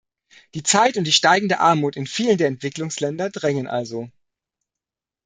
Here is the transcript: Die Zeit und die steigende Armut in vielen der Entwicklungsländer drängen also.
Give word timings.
Die 0.55 0.63
Zeit 0.63 0.97
und 0.97 1.03
die 1.03 1.11
steigende 1.11 1.59
Armut 1.59 1.95
in 1.95 2.07
vielen 2.07 2.39
der 2.39 2.47
Entwicklungsländer 2.47 3.29
drängen 3.29 3.67
also. 3.67 4.09